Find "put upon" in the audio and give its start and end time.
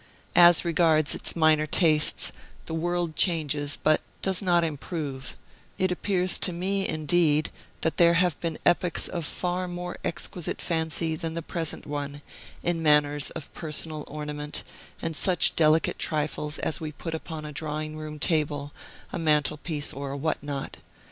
16.91-17.45